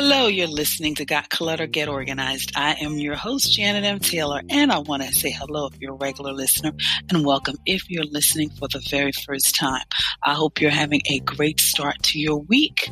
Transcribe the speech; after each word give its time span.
Hello, 0.00 0.28
you're 0.28 0.46
listening 0.46 0.94
to 0.94 1.04
Got 1.04 1.28
Clutter, 1.28 1.66
Get 1.66 1.88
Organized. 1.88 2.52
I 2.54 2.74
am 2.74 2.98
your 2.98 3.16
host, 3.16 3.52
Janet 3.52 3.82
M. 3.82 3.98
Taylor, 3.98 4.42
and 4.48 4.70
I 4.70 4.78
want 4.78 5.02
to 5.02 5.12
say 5.12 5.32
hello 5.32 5.66
if 5.66 5.80
you're 5.80 5.94
a 5.94 5.96
regular 5.96 6.32
listener 6.32 6.70
and 7.10 7.26
welcome 7.26 7.56
if 7.66 7.90
you're 7.90 8.04
listening 8.04 8.50
for 8.50 8.68
the 8.68 8.80
very 8.90 9.10
first 9.10 9.56
time. 9.56 9.82
I 10.22 10.34
hope 10.34 10.60
you're 10.60 10.70
having 10.70 11.02
a 11.10 11.18
great 11.18 11.58
start 11.58 12.00
to 12.04 12.20
your 12.20 12.36
week. 12.36 12.88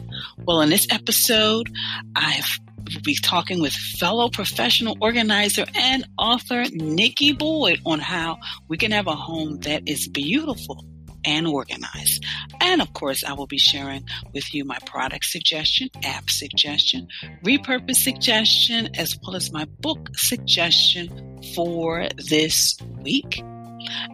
Well, 0.46 0.60
in 0.62 0.70
this 0.70 0.88
episode, 0.90 1.70
I've 2.16 2.58
will 2.92 3.02
be 3.02 3.16
talking 3.22 3.60
with 3.60 3.72
fellow 3.72 4.28
professional 4.28 4.96
organizer 5.00 5.64
and 5.76 6.04
author 6.18 6.64
Nikki 6.72 7.32
Boyd 7.32 7.80
on 7.86 8.00
how 8.00 8.36
we 8.66 8.76
can 8.76 8.90
have 8.90 9.06
a 9.06 9.14
home 9.14 9.58
that 9.60 9.82
is 9.86 10.08
beautiful 10.08 10.84
and 11.26 11.46
organized. 11.46 12.24
And 12.60 12.80
of 12.80 12.92
course, 12.92 13.24
I 13.24 13.32
will 13.34 13.46
be 13.46 13.58
sharing 13.58 14.04
with 14.32 14.54
you 14.54 14.64
my 14.64 14.78
product 14.86 15.24
suggestion, 15.26 15.90
app 16.04 16.30
suggestion, 16.30 17.08
repurpose 17.44 17.96
suggestion, 17.96 18.90
as 18.94 19.18
well 19.22 19.36
as 19.36 19.52
my 19.52 19.64
book 19.80 20.10
suggestion 20.14 21.40
for 21.54 22.08
this 22.16 22.76
week. 23.02 23.42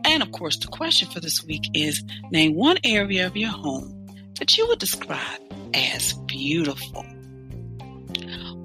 And 0.04 0.22
of 0.22 0.32
course, 0.32 0.56
the 0.56 0.68
question 0.68 1.08
for 1.10 1.20
this 1.20 1.44
week 1.44 1.68
is 1.74 2.02
name 2.30 2.54
one 2.54 2.78
area 2.84 3.26
of 3.26 3.36
your 3.36 3.50
home 3.50 4.06
that 4.38 4.56
you 4.56 4.66
would 4.68 4.78
describe 4.78 5.40
as 5.74 6.14
beautiful. 6.26 7.04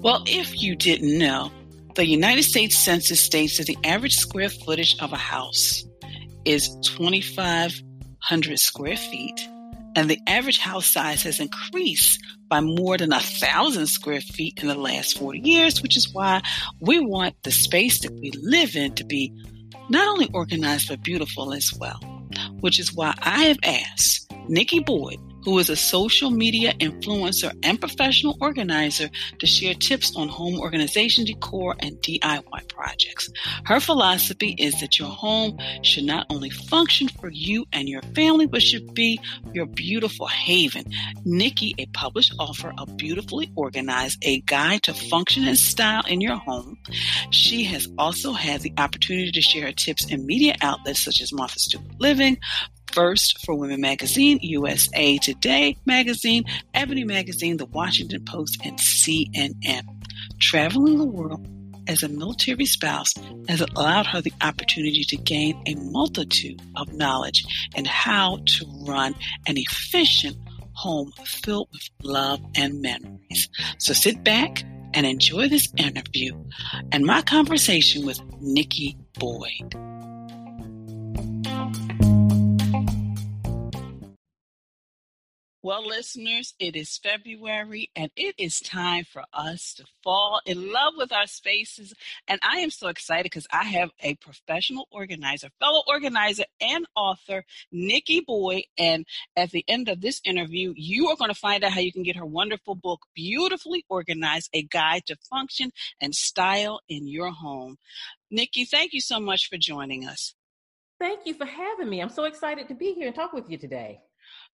Well, 0.00 0.22
if 0.26 0.60
you 0.60 0.76
didn't 0.76 1.18
know, 1.18 1.50
the 1.94 2.06
United 2.06 2.44
States 2.44 2.76
Census 2.76 3.24
states 3.24 3.58
that 3.58 3.66
the 3.66 3.78
average 3.84 4.14
square 4.16 4.48
footage 4.48 4.96
of 5.00 5.12
a 5.12 5.16
house 5.16 5.84
is 6.44 6.70
25 6.84 7.82
100 8.20 8.58
square 8.58 8.96
feet, 8.96 9.48
and 9.94 10.08
the 10.08 10.20
average 10.26 10.58
house 10.58 10.86
size 10.86 11.22
has 11.22 11.40
increased 11.40 12.20
by 12.48 12.60
more 12.60 12.96
than 12.96 13.12
a 13.12 13.20
thousand 13.20 13.86
square 13.86 14.20
feet 14.20 14.60
in 14.62 14.68
the 14.68 14.74
last 14.74 15.18
40 15.18 15.40
years, 15.40 15.82
which 15.82 15.96
is 15.96 16.12
why 16.12 16.42
we 16.80 17.00
want 17.00 17.34
the 17.42 17.50
space 17.50 18.00
that 18.00 18.12
we 18.12 18.30
live 18.42 18.76
in 18.76 18.94
to 18.94 19.04
be 19.04 19.32
not 19.88 20.08
only 20.08 20.28
organized 20.32 20.88
but 20.88 21.02
beautiful 21.02 21.52
as 21.52 21.72
well. 21.78 22.00
Which 22.60 22.78
is 22.78 22.94
why 22.94 23.14
I 23.22 23.44
have 23.44 23.58
asked 23.64 24.30
Nikki 24.48 24.80
Boyd 24.80 25.18
who 25.44 25.58
is 25.58 25.70
a 25.70 25.76
social 25.76 26.30
media 26.30 26.72
influencer 26.74 27.52
and 27.62 27.80
professional 27.80 28.36
organizer 28.40 29.08
to 29.38 29.46
share 29.46 29.74
tips 29.74 30.14
on 30.16 30.28
home 30.28 30.58
organization, 30.60 31.24
decor, 31.24 31.76
and 31.80 31.96
DIY 31.98 32.68
projects. 32.68 33.30
Her 33.64 33.80
philosophy 33.80 34.54
is 34.58 34.80
that 34.80 34.98
your 34.98 35.08
home 35.08 35.58
should 35.82 36.04
not 36.04 36.26
only 36.30 36.50
function 36.50 37.08
for 37.08 37.30
you 37.30 37.66
and 37.72 37.88
your 37.88 38.02
family, 38.14 38.46
but 38.46 38.62
should 38.62 38.94
be 38.94 39.20
your 39.52 39.66
beautiful 39.66 40.26
haven. 40.26 40.84
Nikki, 41.24 41.74
a 41.78 41.86
published 41.86 42.34
author 42.38 42.72
of 42.78 42.96
Beautifully 42.96 43.50
Organized, 43.56 44.18
a 44.22 44.40
guide 44.42 44.82
to 44.84 44.94
function 44.94 45.46
and 45.46 45.58
style 45.58 46.04
in 46.06 46.20
your 46.20 46.36
home. 46.36 46.78
She 47.30 47.64
has 47.64 47.88
also 47.98 48.32
had 48.32 48.60
the 48.60 48.72
opportunity 48.78 49.30
to 49.32 49.40
share 49.40 49.66
her 49.66 49.72
tips 49.72 50.10
in 50.10 50.26
media 50.26 50.54
outlets 50.62 51.04
such 51.04 51.20
as 51.20 51.32
Martha 51.32 51.58
Stewart 51.58 51.84
Living, 51.98 52.38
First 52.98 53.46
for 53.46 53.54
Women 53.54 53.80
Magazine, 53.80 54.40
USA 54.42 55.18
Today 55.18 55.76
Magazine, 55.86 56.42
Ebony 56.74 57.04
Magazine, 57.04 57.56
The 57.56 57.66
Washington 57.66 58.24
Post, 58.24 58.58
and 58.64 58.76
CNN. 58.76 59.84
Traveling 60.40 60.98
the 60.98 61.04
world 61.04 61.46
as 61.86 62.02
a 62.02 62.08
military 62.08 62.66
spouse 62.66 63.14
has 63.48 63.60
allowed 63.60 64.06
her 64.06 64.20
the 64.20 64.32
opportunity 64.40 65.04
to 65.04 65.16
gain 65.16 65.62
a 65.66 65.76
multitude 65.76 66.60
of 66.74 66.92
knowledge 66.92 67.46
and 67.76 67.86
how 67.86 68.40
to 68.46 68.66
run 68.84 69.14
an 69.46 69.56
efficient 69.56 70.36
home 70.72 71.12
filled 71.24 71.68
with 71.70 71.88
love 72.02 72.40
and 72.56 72.82
memories. 72.82 73.48
So 73.78 73.92
sit 73.92 74.24
back 74.24 74.64
and 74.92 75.06
enjoy 75.06 75.48
this 75.48 75.72
interview 75.76 76.32
and 76.90 77.06
my 77.06 77.22
conversation 77.22 78.04
with 78.04 78.20
Nikki 78.40 78.96
Boyd. 79.20 79.87
Well, 85.68 85.86
listeners, 85.86 86.54
it 86.58 86.76
is 86.76 86.96
February 86.96 87.90
and 87.94 88.10
it 88.16 88.34
is 88.38 88.58
time 88.58 89.04
for 89.04 89.24
us 89.34 89.74
to 89.74 89.84
fall 90.02 90.40
in 90.46 90.72
love 90.72 90.94
with 90.96 91.12
our 91.12 91.26
spaces. 91.26 91.92
And 92.26 92.40
I 92.42 92.60
am 92.60 92.70
so 92.70 92.88
excited 92.88 93.24
because 93.24 93.46
I 93.52 93.64
have 93.64 93.90
a 94.00 94.14
professional 94.14 94.88
organizer, 94.90 95.50
fellow 95.60 95.82
organizer, 95.86 96.44
and 96.58 96.86
author, 96.96 97.44
Nikki 97.70 98.22
Boyd. 98.26 98.62
And 98.78 99.04
at 99.36 99.50
the 99.50 99.62
end 99.68 99.90
of 99.90 100.00
this 100.00 100.22
interview, 100.24 100.72
you 100.74 101.08
are 101.08 101.16
going 101.16 101.28
to 101.28 101.38
find 101.38 101.62
out 101.62 101.72
how 101.72 101.80
you 101.80 101.92
can 101.92 102.02
get 102.02 102.16
her 102.16 102.24
wonderful 102.24 102.74
book, 102.74 103.02
Beautifully 103.14 103.84
Organized 103.90 104.48
A 104.54 104.62
Guide 104.62 105.02
to 105.08 105.16
Function 105.28 105.70
and 106.00 106.14
Style 106.14 106.80
in 106.88 107.06
Your 107.06 107.30
Home. 107.30 107.76
Nikki, 108.30 108.64
thank 108.64 108.94
you 108.94 109.02
so 109.02 109.20
much 109.20 109.50
for 109.50 109.58
joining 109.58 110.06
us. 110.06 110.34
Thank 110.98 111.26
you 111.26 111.34
for 111.34 111.44
having 111.44 111.90
me. 111.90 112.00
I'm 112.00 112.08
so 112.08 112.24
excited 112.24 112.68
to 112.68 112.74
be 112.74 112.94
here 112.94 113.08
and 113.08 113.14
talk 113.14 113.34
with 113.34 113.50
you 113.50 113.58
today. 113.58 114.00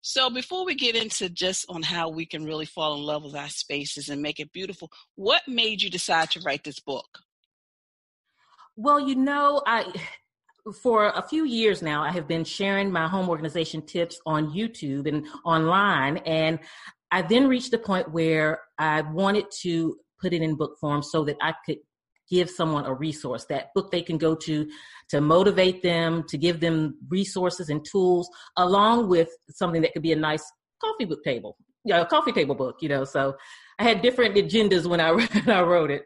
So 0.06 0.28
before 0.28 0.66
we 0.66 0.74
get 0.74 0.96
into 0.96 1.30
just 1.30 1.64
on 1.70 1.82
how 1.82 2.10
we 2.10 2.26
can 2.26 2.44
really 2.44 2.66
fall 2.66 2.94
in 2.94 3.02
love 3.02 3.24
with 3.24 3.34
our 3.34 3.48
spaces 3.48 4.10
and 4.10 4.20
make 4.20 4.38
it 4.38 4.52
beautiful, 4.52 4.90
what 5.14 5.40
made 5.48 5.80
you 5.80 5.88
decide 5.88 6.30
to 6.32 6.42
write 6.44 6.62
this 6.62 6.78
book? 6.78 7.06
Well, 8.76 9.00
you 9.00 9.14
know, 9.14 9.62
I 9.66 9.90
for 10.82 11.06
a 11.06 11.22
few 11.26 11.46
years 11.46 11.80
now 11.80 12.02
I 12.02 12.12
have 12.12 12.28
been 12.28 12.44
sharing 12.44 12.92
my 12.92 13.08
home 13.08 13.30
organization 13.30 13.80
tips 13.80 14.20
on 14.26 14.52
YouTube 14.52 15.08
and 15.08 15.26
online 15.42 16.18
and 16.18 16.58
I 17.10 17.22
then 17.22 17.48
reached 17.48 17.72
a 17.72 17.78
point 17.78 18.12
where 18.12 18.60
I 18.78 19.00
wanted 19.00 19.46
to 19.62 19.96
put 20.20 20.34
it 20.34 20.42
in 20.42 20.54
book 20.54 20.76
form 20.78 21.02
so 21.02 21.24
that 21.24 21.36
I 21.40 21.54
could 21.64 21.78
give 22.30 22.48
someone 22.50 22.84
a 22.86 22.92
resource 22.92 23.44
that 23.46 23.68
book 23.74 23.90
they 23.90 24.02
can 24.02 24.18
go 24.18 24.34
to 24.34 24.68
to 25.08 25.20
motivate 25.20 25.82
them 25.82 26.24
to 26.28 26.38
give 26.38 26.60
them 26.60 26.96
resources 27.08 27.68
and 27.68 27.84
tools 27.84 28.28
along 28.56 29.08
with 29.08 29.28
something 29.50 29.82
that 29.82 29.92
could 29.92 30.02
be 30.02 30.12
a 30.12 30.16
nice 30.16 30.44
coffee 30.80 31.04
book 31.04 31.22
table 31.22 31.56
yeah 31.84 32.00
a 32.00 32.06
coffee 32.06 32.32
table 32.32 32.54
book 32.54 32.76
you 32.80 32.88
know 32.88 33.04
so 33.04 33.34
i 33.78 33.82
had 33.82 34.02
different 34.02 34.34
agendas 34.34 34.86
when 34.86 35.00
i, 35.00 35.10
when 35.44 35.50
I 35.50 35.62
wrote 35.62 35.90
it 35.90 36.04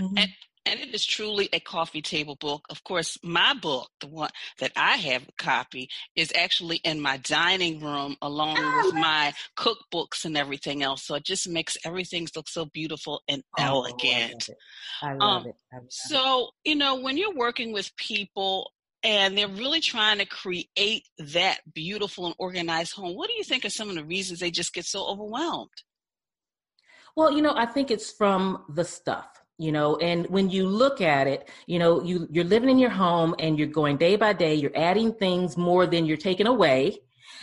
mm-hmm. 0.00 0.18
and 0.18 0.28
and 0.66 0.80
it 0.80 0.94
is 0.94 1.04
truly 1.04 1.48
a 1.52 1.60
coffee 1.60 2.02
table 2.02 2.36
book. 2.36 2.64
Of 2.70 2.82
course, 2.84 3.18
my 3.22 3.54
book, 3.54 3.88
the 4.00 4.06
one 4.06 4.30
that 4.58 4.72
I 4.76 4.96
have 4.96 5.22
a 5.28 5.32
copy, 5.42 5.88
is 6.16 6.32
actually 6.34 6.76
in 6.78 7.00
my 7.00 7.18
dining 7.18 7.80
room 7.80 8.16
along 8.22 8.56
oh, 8.58 8.82
with 8.84 8.94
my 8.94 9.32
cookbooks 9.58 10.24
and 10.24 10.36
everything 10.36 10.82
else. 10.82 11.04
So 11.04 11.14
it 11.16 11.24
just 11.24 11.48
makes 11.48 11.76
everything 11.84 12.26
look 12.34 12.48
so 12.48 12.66
beautiful 12.66 13.22
and 13.28 13.42
oh, 13.58 13.62
elegant. 13.62 14.48
I 15.02 15.14
love, 15.14 15.16
it. 15.16 15.18
I 15.20 15.26
love, 15.26 15.42
um, 15.42 15.48
it. 15.48 15.56
I 15.72 15.76
love 15.76 15.86
so, 15.90 16.48
you 16.64 16.76
know, 16.76 17.00
when 17.00 17.18
you're 17.18 17.34
working 17.34 17.72
with 17.72 17.94
people 17.96 18.70
and 19.02 19.36
they're 19.36 19.48
really 19.48 19.80
trying 19.80 20.18
to 20.18 20.26
create 20.26 21.04
that 21.18 21.58
beautiful 21.74 22.26
and 22.26 22.34
organized 22.38 22.94
home, 22.94 23.14
what 23.14 23.28
do 23.28 23.34
you 23.34 23.44
think 23.44 23.66
are 23.66 23.70
some 23.70 23.90
of 23.90 23.96
the 23.96 24.04
reasons 24.04 24.40
they 24.40 24.50
just 24.50 24.72
get 24.72 24.86
so 24.86 25.06
overwhelmed? 25.06 25.68
Well, 27.16 27.32
you 27.32 27.42
know, 27.42 27.54
I 27.54 27.66
think 27.66 27.90
it's 27.90 28.10
from 28.10 28.64
the 28.68 28.84
stuff 28.84 29.43
you 29.58 29.70
know 29.70 29.96
and 29.96 30.26
when 30.26 30.50
you 30.50 30.66
look 30.66 31.00
at 31.00 31.26
it 31.26 31.48
you 31.66 31.78
know 31.78 32.02
you 32.02 32.26
you're 32.30 32.44
living 32.44 32.68
in 32.68 32.78
your 32.78 32.90
home 32.90 33.34
and 33.38 33.58
you're 33.58 33.68
going 33.68 33.96
day 33.96 34.16
by 34.16 34.32
day 34.32 34.54
you're 34.54 34.76
adding 34.76 35.12
things 35.12 35.56
more 35.56 35.86
than 35.86 36.04
you're 36.06 36.16
taking 36.16 36.46
away. 36.46 36.96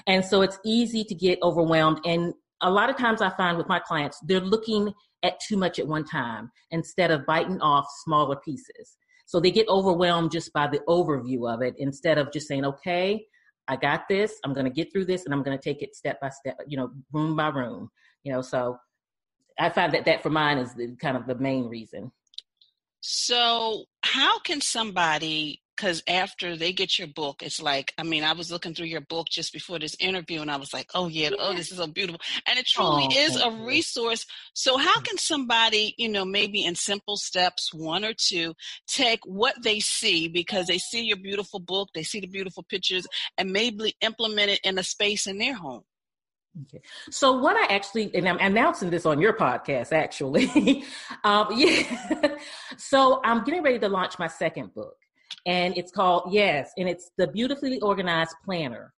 And 0.07 0.23
so 0.23 0.41
it's 0.41 0.57
easy 0.65 1.03
to 1.03 1.15
get 1.15 1.39
overwhelmed. 1.43 1.99
And 2.05 2.33
a 2.61 2.69
lot 2.69 2.89
of 2.89 2.97
times 2.97 3.21
i 3.21 3.29
find 3.31 3.57
with 3.57 3.67
my 3.67 3.79
clients 3.79 4.19
they're 4.27 4.39
looking 4.39 4.93
at 5.23 5.39
too 5.39 5.57
much 5.57 5.79
at 5.79 5.87
one 5.87 6.05
time 6.05 6.51
instead 6.71 7.11
of 7.11 7.25
biting 7.25 7.61
off 7.61 7.85
smaller 8.03 8.35
pieces. 8.35 8.97
So 9.25 9.39
they 9.39 9.51
get 9.51 9.69
overwhelmed 9.69 10.31
just 10.31 10.51
by 10.51 10.67
the 10.67 10.79
overview 10.89 11.51
of 11.51 11.61
it 11.61 11.75
instead 11.77 12.17
of 12.17 12.31
just 12.33 12.47
saying 12.47 12.65
okay 12.65 13.25
i 13.67 13.75
got 13.77 14.09
this. 14.09 14.33
I'm 14.43 14.53
going 14.53 14.65
to 14.65 14.71
get 14.71 14.91
through 14.91 15.05
this 15.05 15.23
and 15.25 15.33
i'm 15.33 15.43
going 15.43 15.57
to 15.57 15.63
take 15.63 15.81
it 15.81 15.95
step 15.95 16.19
by 16.19 16.29
step 16.29 16.57
you 16.67 16.75
know 16.75 16.91
room 17.13 17.35
by 17.37 17.47
room. 17.47 17.89
You 18.23 18.33
know 18.33 18.41
so 18.41 18.77
I 19.61 19.69
find 19.69 19.93
that 19.93 20.05
that 20.05 20.23
for 20.23 20.29
mine 20.29 20.57
is 20.57 20.73
the, 20.73 20.95
kind 20.95 21.15
of 21.15 21.27
the 21.27 21.35
main 21.35 21.69
reason. 21.69 22.11
So, 23.01 23.85
how 24.03 24.39
can 24.39 24.61
somebody 24.61 25.61
because 25.81 26.03
after 26.07 26.55
they 26.55 26.73
get 26.73 26.99
your 26.99 27.07
book, 27.07 27.41
it's 27.41 27.59
like, 27.59 27.91
I 27.97 28.03
mean, 28.03 28.23
I 28.23 28.33
was 28.33 28.51
looking 28.51 28.75
through 28.75 28.85
your 28.85 29.01
book 29.01 29.27
just 29.31 29.51
before 29.51 29.79
this 29.79 29.95
interview 29.99 30.41
and 30.41 30.51
I 30.51 30.57
was 30.57 30.75
like, 30.75 30.91
oh, 30.93 31.07
yeah, 31.07 31.29
yeah. 31.29 31.37
oh, 31.39 31.55
this 31.55 31.71
is 31.71 31.77
so 31.77 31.87
beautiful. 31.87 32.21
And 32.45 32.59
it 32.59 32.67
truly 32.67 33.07
oh, 33.09 33.19
is 33.19 33.35
a 33.41 33.49
resource. 33.49 34.25
So, 34.53 34.77
how 34.77 34.99
can 35.01 35.17
somebody, 35.17 35.95
you 35.97 36.09
know, 36.09 36.23
maybe 36.23 36.63
in 36.63 36.75
simple 36.75 37.17
steps, 37.17 37.73
one 37.73 38.05
or 38.05 38.13
two, 38.15 38.53
take 38.87 39.21
what 39.25 39.55
they 39.63 39.79
see 39.79 40.27
because 40.27 40.67
they 40.67 40.77
see 40.77 41.03
your 41.03 41.17
beautiful 41.17 41.59
book, 41.59 41.89
they 41.95 42.03
see 42.03 42.19
the 42.19 42.27
beautiful 42.27 42.63
pictures, 42.69 43.07
and 43.37 43.51
maybe 43.51 43.95
implement 44.01 44.51
it 44.51 44.59
in 44.63 44.77
a 44.77 44.83
space 44.83 45.25
in 45.25 45.39
their 45.39 45.55
home? 45.55 45.81
Okay. 46.63 46.81
So 47.09 47.37
what 47.37 47.55
I 47.55 47.73
actually, 47.73 48.13
and 48.13 48.27
I'm 48.27 48.37
announcing 48.39 48.89
this 48.89 49.05
on 49.05 49.21
your 49.21 49.33
podcast, 49.33 49.93
actually. 49.93 50.83
um, 51.23 51.47
yeah. 51.55 52.35
so 52.77 53.21
I'm 53.23 53.43
getting 53.43 53.63
ready 53.63 53.79
to 53.79 53.87
launch 53.89 54.19
my 54.19 54.27
second 54.27 54.73
book, 54.73 54.95
and 55.45 55.77
it's 55.77 55.91
called 55.91 56.33
Yes, 56.33 56.71
and 56.77 56.89
it's 56.89 57.11
the 57.17 57.27
Beautifully 57.27 57.79
Organized 57.79 58.35
Planner. 58.43 58.93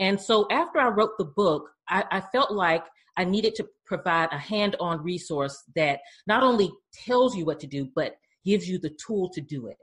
And 0.00 0.20
so 0.20 0.46
after 0.50 0.78
I 0.80 0.88
wrote 0.88 1.18
the 1.18 1.24
book, 1.24 1.70
I, 1.88 2.04
I 2.10 2.20
felt 2.20 2.52
like 2.52 2.84
I 3.16 3.24
needed 3.24 3.54
to 3.56 3.66
provide 3.84 4.28
a 4.32 4.38
hand-on 4.38 5.02
resource 5.02 5.64
that 5.74 6.00
not 6.26 6.42
only 6.42 6.70
tells 6.92 7.36
you 7.36 7.44
what 7.44 7.58
to 7.60 7.66
do, 7.66 7.88
but 7.94 8.16
gives 8.44 8.68
you 8.68 8.78
the 8.78 8.90
tool 9.04 9.28
to 9.30 9.40
do 9.40 9.66
it. 9.66 9.76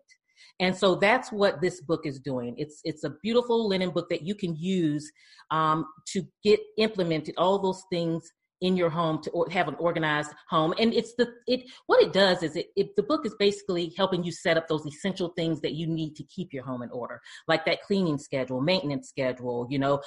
And 0.59 0.75
so 0.75 0.95
that's 0.95 1.31
what 1.31 1.61
this 1.61 1.81
book 1.81 2.05
is 2.05 2.19
doing. 2.19 2.55
It's 2.57 2.79
it's 2.83 3.03
a 3.03 3.11
beautiful 3.21 3.67
linen 3.67 3.89
book 3.89 4.09
that 4.09 4.23
you 4.23 4.35
can 4.35 4.55
use 4.55 5.11
um, 5.51 5.85
to 6.13 6.23
get 6.43 6.59
implemented 6.77 7.35
all 7.37 7.59
those 7.59 7.83
things 7.91 8.31
in 8.61 8.77
your 8.77 8.89
home 8.89 9.21
to 9.21 9.29
or 9.31 9.49
have 9.49 9.67
an 9.67 9.75
organized 9.79 10.31
home 10.49 10.73
and 10.79 10.93
it's 10.93 11.13
the 11.15 11.27
it 11.45 11.61
what 11.87 12.01
it 12.01 12.13
does 12.13 12.41
is 12.41 12.55
it, 12.55 12.67
it 12.77 12.95
the 12.95 13.03
book 13.03 13.25
is 13.25 13.35
basically 13.37 13.93
helping 13.97 14.23
you 14.23 14.31
set 14.31 14.55
up 14.55 14.65
those 14.69 14.85
essential 14.85 15.33
things 15.35 15.59
that 15.59 15.73
you 15.73 15.85
need 15.85 16.15
to 16.15 16.23
keep 16.23 16.53
your 16.53 16.63
home 16.63 16.81
in 16.81 16.89
order 16.91 17.19
like 17.49 17.65
that 17.65 17.81
cleaning 17.81 18.17
schedule 18.17 18.61
maintenance 18.61 19.09
schedule 19.09 19.67
you 19.69 19.77
know 19.77 19.99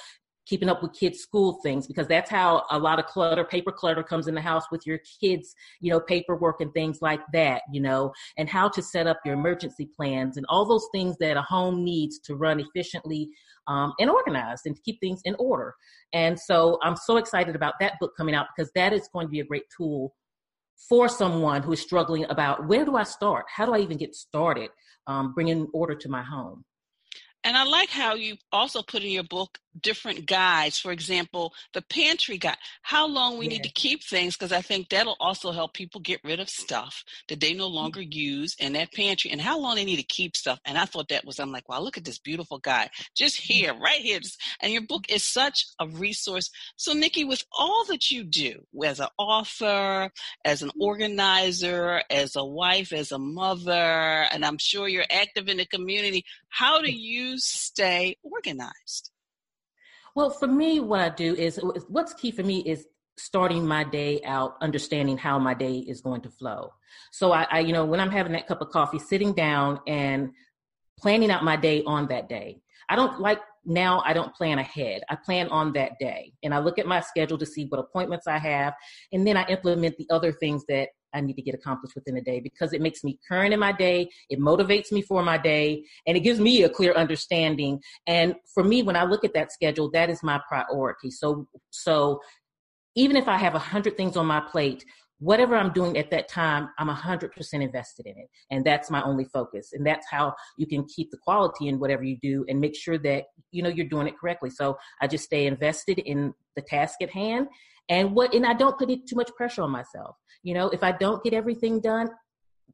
keeping 0.49 0.67
up 0.67 0.81
with 0.81 0.91
kids 0.93 1.19
school 1.19 1.59
things 1.61 1.85
because 1.85 2.07
that's 2.07 2.29
how 2.29 2.63
a 2.71 2.79
lot 2.79 2.97
of 2.97 3.05
clutter 3.05 3.43
paper 3.43 3.71
clutter 3.71 4.01
comes 4.01 4.27
in 4.27 4.33
the 4.33 4.41
house 4.41 4.63
with 4.71 4.85
your 4.87 4.99
kids 5.21 5.53
you 5.79 5.91
know 5.91 5.99
paperwork 5.99 6.59
and 6.59 6.73
things 6.73 6.99
like 7.01 7.21
that 7.31 7.61
you 7.71 7.79
know 7.79 8.11
and 8.37 8.49
how 8.49 8.67
to 8.67 8.81
set 8.81 9.05
up 9.05 9.19
your 9.23 9.35
emergency 9.35 9.87
plans 9.95 10.37
and 10.37 10.45
all 10.49 10.65
those 10.65 10.87
things 10.91 11.15
that 11.19 11.37
a 11.37 11.41
home 11.43 11.83
needs 11.83 12.17
to 12.17 12.35
run 12.35 12.59
efficiently 12.59 13.29
um, 13.67 13.93
and 13.99 14.09
organized 14.09 14.63
and 14.65 14.75
to 14.75 14.81
keep 14.81 14.99
things 14.99 15.21
in 15.25 15.35
order. 15.37 15.75
And 16.13 16.39
so 16.39 16.79
i'm 16.81 16.95
so 16.95 17.17
excited 17.17 17.55
about 17.55 17.75
that 17.79 17.93
book 17.99 18.13
coming 18.17 18.33
out 18.33 18.47
because 18.55 18.71
that 18.73 18.91
is 18.91 19.07
going 19.13 19.27
to 19.27 19.31
be 19.31 19.41
a 19.41 19.45
great 19.45 19.65
tool 19.75 20.15
for 20.87 21.09
someone 21.09 21.61
who 21.61 21.73
is 21.73 21.81
struggling 21.81 22.25
about 22.29 22.67
where 22.67 22.85
do 22.85 22.95
i 22.95 23.03
start? 23.03 23.45
How 23.53 23.65
do 23.65 23.73
i 23.73 23.79
even 23.79 23.97
get 23.97 24.15
started 24.15 24.71
um, 25.05 25.33
bringing 25.33 25.67
order 25.73 25.93
to 25.95 26.09
my 26.09 26.23
home? 26.23 26.63
And 27.43 27.55
I 27.55 27.63
like 27.63 27.89
how 27.89 28.15
you 28.15 28.35
also 28.51 28.81
put 28.81 29.03
in 29.03 29.11
your 29.11 29.23
book 29.23 29.57
different 29.79 30.25
guides. 30.25 30.77
For 30.77 30.91
example, 30.91 31.53
the 31.73 31.81
pantry 31.81 32.37
guide, 32.37 32.57
how 32.81 33.07
long 33.07 33.37
we 33.37 33.47
need 33.47 33.63
to 33.63 33.69
keep 33.69 34.03
things, 34.03 34.35
because 34.35 34.51
I 34.51 34.61
think 34.61 34.89
that'll 34.89 35.17
also 35.19 35.51
help 35.51 35.73
people 35.73 36.01
get 36.01 36.21
rid 36.23 36.39
of 36.39 36.49
stuff 36.49 37.03
that 37.27 37.39
they 37.39 37.53
no 37.53 37.67
mm-hmm. 37.67 37.75
longer 37.75 38.01
use 38.01 38.55
in 38.59 38.73
that 38.73 38.93
pantry 38.93 39.31
and 39.31 39.41
how 39.41 39.59
long 39.59 39.75
they 39.75 39.85
need 39.85 39.97
to 39.97 40.03
keep 40.03 40.35
stuff. 40.35 40.59
And 40.65 40.77
I 40.77 40.85
thought 40.85 41.09
that 41.09 41.25
was, 41.25 41.39
I'm 41.39 41.51
like, 41.51 41.69
wow, 41.69 41.81
look 41.81 41.97
at 41.97 42.05
this 42.05 42.19
beautiful 42.19 42.59
guide 42.59 42.89
just 43.15 43.41
mm-hmm. 43.41 43.53
here, 43.53 43.73
right 43.73 43.99
here. 43.99 44.19
And 44.61 44.73
your 44.73 44.83
book 44.83 45.05
is 45.09 45.25
such 45.25 45.65
a 45.79 45.87
resource. 45.87 46.49
So, 46.75 46.93
Nikki, 46.93 47.23
with 47.23 47.43
all 47.57 47.85
that 47.89 48.11
you 48.11 48.23
do 48.23 48.65
as 48.83 48.99
an 48.99 49.07
author, 49.17 50.11
as 50.45 50.61
an 50.61 50.69
mm-hmm. 50.69 50.81
organizer, 50.81 52.01
as 52.09 52.35
a 52.35 52.45
wife, 52.45 52.91
as 52.93 53.11
a 53.11 53.19
mother, 53.19 53.71
and 54.31 54.45
I'm 54.45 54.57
sure 54.57 54.87
you're 54.87 55.05
active 55.09 55.47
in 55.47 55.57
the 55.57 55.65
community, 55.65 56.25
how 56.49 56.81
do 56.81 56.91
you 56.91 57.37
stay 57.37 58.17
organized? 58.23 59.11
Well, 60.15 60.29
for 60.29 60.47
me, 60.47 60.79
what 60.79 60.99
I 60.99 61.09
do 61.09 61.35
is 61.35 61.59
what's 61.87 62.13
key 62.13 62.31
for 62.31 62.43
me 62.43 62.59
is 62.59 62.85
starting 63.17 63.67
my 63.67 63.83
day 63.83 64.21
out 64.23 64.55
understanding 64.61 65.17
how 65.17 65.37
my 65.37 65.53
day 65.53 65.79
is 65.79 66.01
going 66.01 66.21
to 66.21 66.29
flow. 66.29 66.71
So 67.11 67.33
I, 67.33 67.45
I, 67.51 67.59
you 67.59 67.73
know, 67.73 67.85
when 67.85 67.99
I'm 67.99 68.11
having 68.11 68.31
that 68.31 68.47
cup 68.47 68.61
of 68.61 68.69
coffee, 68.69 68.99
sitting 68.99 69.33
down 69.33 69.81
and 69.87 70.31
planning 70.99 71.31
out 71.31 71.43
my 71.43 71.55
day 71.55 71.83
on 71.85 72.07
that 72.07 72.29
day. 72.29 72.61
I 72.89 72.95
don't 72.95 73.19
like 73.19 73.39
now 73.65 74.01
I 74.05 74.13
don't 74.13 74.33
plan 74.33 74.59
ahead. 74.59 75.03
I 75.09 75.15
plan 75.15 75.47
on 75.49 75.73
that 75.73 75.93
day 75.99 76.33
and 76.43 76.53
I 76.53 76.59
look 76.59 76.79
at 76.79 76.87
my 76.87 77.01
schedule 77.01 77.37
to 77.37 77.45
see 77.45 77.65
what 77.65 77.79
appointments 77.79 78.27
I 78.27 78.37
have 78.37 78.73
and 79.11 79.25
then 79.25 79.37
I 79.37 79.45
implement 79.47 79.97
the 79.97 80.07
other 80.09 80.31
things 80.31 80.63
that 80.67 80.89
I 81.13 81.21
need 81.21 81.35
to 81.35 81.41
get 81.41 81.55
accomplished 81.55 81.95
within 81.95 82.17
a 82.17 82.21
day 82.21 82.39
because 82.39 82.73
it 82.73 82.81
makes 82.81 83.03
me 83.03 83.19
current 83.27 83.53
in 83.53 83.59
my 83.59 83.71
day, 83.71 84.09
it 84.29 84.39
motivates 84.39 84.91
me 84.91 85.01
for 85.01 85.23
my 85.23 85.37
day, 85.37 85.83
and 86.05 86.15
it 86.15 86.21
gives 86.21 86.39
me 86.39 86.63
a 86.63 86.69
clear 86.69 86.93
understanding. 86.93 87.79
And 88.07 88.35
for 88.53 88.63
me, 88.63 88.83
when 88.83 88.95
I 88.95 89.03
look 89.03 89.23
at 89.23 89.33
that 89.33 89.51
schedule, 89.51 89.89
that 89.91 90.09
is 90.09 90.23
my 90.23 90.39
priority. 90.47 91.11
So, 91.11 91.47
so 91.71 92.21
even 92.95 93.15
if 93.15 93.27
I 93.27 93.37
have 93.37 93.55
a 93.55 93.59
hundred 93.59 93.97
things 93.97 94.17
on 94.17 94.25
my 94.25 94.39
plate, 94.39 94.83
whatever 95.19 95.55
I'm 95.55 95.71
doing 95.71 95.97
at 95.97 96.09
that 96.11 96.27
time, 96.27 96.69
I'm 96.77 96.89
a 96.89 96.93
hundred 96.93 97.33
percent 97.33 97.61
invested 97.61 98.05
in 98.07 98.17
it, 98.17 98.29
and 98.49 98.65
that's 98.65 98.89
my 98.89 99.01
only 99.03 99.25
focus. 99.25 99.69
And 99.73 99.85
that's 99.85 100.07
how 100.09 100.33
you 100.57 100.65
can 100.65 100.85
keep 100.85 101.11
the 101.11 101.17
quality 101.17 101.67
in 101.67 101.79
whatever 101.79 102.03
you 102.03 102.17
do 102.21 102.45
and 102.47 102.59
make 102.59 102.75
sure 102.75 102.97
that 102.99 103.25
you 103.51 103.61
know 103.61 103.69
you're 103.69 103.87
doing 103.87 104.07
it 104.07 104.17
correctly. 104.19 104.49
So 104.49 104.77
I 105.01 105.07
just 105.07 105.25
stay 105.25 105.45
invested 105.45 105.99
in 105.99 106.33
the 106.55 106.61
task 106.61 107.01
at 107.01 107.09
hand, 107.09 107.47
and 107.89 108.15
what 108.15 108.33
and 108.33 108.45
I 108.45 108.53
don't 108.53 108.77
put 108.77 108.89
too 108.89 109.15
much 109.15 109.29
pressure 109.35 109.61
on 109.61 109.71
myself. 109.71 110.15
You 110.43 110.53
know, 110.53 110.69
if 110.69 110.83
I 110.83 110.93
don't 110.93 111.23
get 111.23 111.33
everything 111.33 111.81
done, 111.81 112.09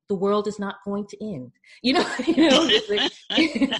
the 0.07 0.15
world 0.15 0.47
is 0.47 0.59
not 0.59 0.75
going 0.85 1.07
to 1.07 1.25
end. 1.25 1.51
You 1.81 1.93
know, 1.93 2.07
you 2.27 2.49
know. 2.49 3.77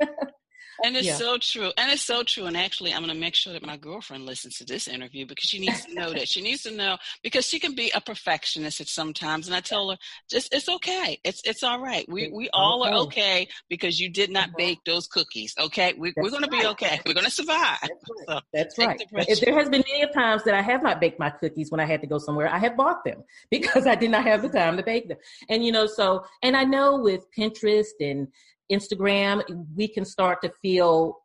And 0.84 0.96
it's 0.96 1.06
yeah. 1.06 1.16
so 1.16 1.38
true. 1.38 1.72
And 1.76 1.90
it's 1.92 2.02
so 2.02 2.22
true. 2.22 2.46
And 2.46 2.56
actually, 2.56 2.92
I'm 2.92 3.02
going 3.02 3.14
to 3.14 3.20
make 3.20 3.34
sure 3.34 3.52
that 3.52 3.64
my 3.64 3.76
girlfriend 3.76 4.26
listens 4.26 4.56
to 4.58 4.64
this 4.64 4.88
interview 4.88 5.26
because 5.26 5.48
she 5.48 5.58
needs 5.58 5.84
to 5.84 5.94
know 5.94 6.12
that. 6.12 6.28
She 6.28 6.42
needs 6.42 6.62
to 6.62 6.70
know 6.70 6.98
because 7.22 7.46
she 7.46 7.58
can 7.58 7.74
be 7.74 7.90
a 7.94 8.00
perfectionist 8.00 8.80
at 8.80 8.88
sometimes. 8.88 9.46
And 9.46 9.56
I 9.56 9.60
tell 9.60 9.90
her, 9.90 9.98
just 10.30 10.52
it's 10.54 10.68
okay. 10.68 11.18
It's 11.24 11.40
it's 11.44 11.62
all 11.62 11.80
right. 11.80 12.06
We 12.08 12.30
we 12.32 12.48
all 12.52 12.84
are 12.84 12.94
okay 13.04 13.48
because 13.68 14.00
you 14.00 14.08
did 14.08 14.30
not 14.30 14.48
uh-huh. 14.48 14.56
bake 14.58 14.78
those 14.84 15.06
cookies. 15.06 15.54
Okay, 15.58 15.94
we, 15.96 16.10
are 16.10 16.30
going 16.30 16.42
to 16.42 16.48
be 16.48 16.66
okay. 16.66 17.00
We're 17.06 17.14
going 17.14 17.24
to 17.24 17.30
survive. 17.30 17.78
That's 17.80 17.98
right. 17.98 18.06
So 18.26 18.40
That's 18.52 18.78
right. 18.78 19.00
there 19.44 19.54
has 19.54 19.68
been 19.68 19.84
many 19.88 20.12
times 20.12 20.42
that 20.44 20.54
I 20.54 20.62
have 20.62 20.82
not 20.82 21.00
baked 21.00 21.18
my 21.18 21.30
cookies 21.30 21.70
when 21.70 21.80
I 21.80 21.84
had 21.84 22.00
to 22.00 22.06
go 22.06 22.18
somewhere. 22.18 22.48
I 22.52 22.58
have 22.58 22.76
bought 22.76 23.04
them 23.04 23.22
because 23.50 23.86
I 23.86 23.94
did 23.94 24.10
not 24.10 24.24
have 24.24 24.42
the 24.42 24.48
time 24.48 24.76
to 24.76 24.82
bake 24.82 25.08
them. 25.08 25.18
And 25.48 25.64
you 25.64 25.72
know, 25.72 25.86
so 25.86 26.24
and 26.42 26.56
I 26.56 26.64
know 26.64 26.98
with 26.98 27.26
Pinterest 27.36 27.94
and 28.00 28.28
Instagram, 28.70 29.42
we 29.74 29.88
can 29.88 30.04
start 30.04 30.42
to 30.42 30.50
feel 30.62 31.18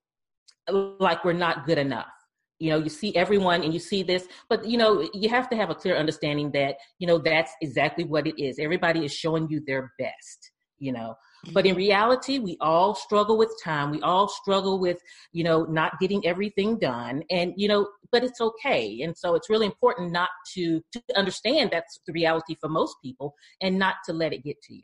like 0.70 1.24
we're 1.26 1.34
not 1.34 1.66
good 1.66 1.78
enough. 1.78 2.12
You 2.60 2.70
know, 2.70 2.78
you 2.78 2.90
see 2.90 3.16
everyone 3.16 3.64
and 3.64 3.74
you 3.74 3.80
see 3.80 4.04
this, 4.04 4.28
but 4.48 4.66
you 4.66 4.78
know, 4.78 5.10
you 5.14 5.30
have 5.30 5.50
to 5.50 5.56
have 5.56 5.72
a 5.72 5.76
clear 5.76 5.98
understanding 5.98 6.52
that, 6.52 6.76
you 7.00 7.08
know, 7.08 7.18
that's 7.18 7.52
exactly 7.62 8.04
what 8.04 8.28
it 8.28 8.42
is. 8.42 8.60
Everybody 8.60 9.04
is 9.04 9.12
showing 9.12 9.48
you 9.50 9.64
their 9.66 9.92
best, 9.98 10.52
you 10.78 10.92
know. 10.92 11.16
But 11.54 11.66
in 11.66 11.76
reality, 11.76 12.38
we 12.38 12.56
all 12.62 12.94
struggle 12.94 13.36
with 13.38 13.52
time. 13.64 13.90
We 13.90 14.00
all 14.02 14.28
struggle 14.28 14.80
with, 14.80 15.00
you 15.32 15.44
know, 15.44 15.64
not 15.64 16.00
getting 16.00 16.24
everything 16.26 16.78
done. 16.78 17.24
And, 17.32 17.54
you 17.58 17.68
know, 17.68 17.90
but 18.12 18.24
it's 18.24 18.40
okay. 18.40 19.02
And 19.02 19.18
so 19.18 19.34
it's 19.34 19.50
really 19.50 19.66
important 19.66 20.12
not 20.12 20.30
to, 20.54 20.82
to 20.94 21.02
understand 21.16 21.72
that's 21.72 22.00
the 22.06 22.14
reality 22.14 22.56
for 22.62 22.70
most 22.70 22.96
people 23.04 23.34
and 23.60 23.80
not 23.80 23.96
to 24.06 24.14
let 24.14 24.34
it 24.34 24.44
get 24.44 24.62
to 24.62 24.76
you. 24.76 24.84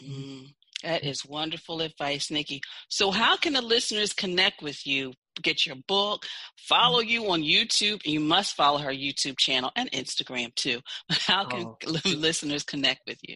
Mm. 0.00 0.54
That 0.86 1.02
is 1.02 1.26
wonderful 1.26 1.80
advice, 1.80 2.30
Nikki. 2.30 2.60
So, 2.88 3.10
how 3.10 3.36
can 3.36 3.54
the 3.54 3.60
listeners 3.60 4.12
connect 4.12 4.62
with 4.62 4.86
you? 4.86 5.14
Get 5.42 5.66
your 5.66 5.74
book, 5.88 6.24
follow 6.56 7.00
you 7.00 7.28
on 7.28 7.42
YouTube, 7.42 8.06
you 8.06 8.20
must 8.20 8.54
follow 8.54 8.78
her 8.78 8.92
YouTube 8.92 9.36
channel 9.36 9.72
and 9.74 9.90
Instagram 9.90 10.54
too. 10.54 10.80
How 11.10 11.44
can 11.44 11.66
oh. 11.66 11.76
listeners 12.06 12.62
connect 12.62 13.00
with 13.06 13.18
you? 13.28 13.34